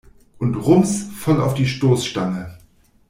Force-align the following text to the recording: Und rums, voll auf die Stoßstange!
Und 0.39 0.55
rums, 0.55 1.09
voll 1.15 1.39
auf 1.39 1.53
die 1.53 1.67
Stoßstange! 1.67 2.57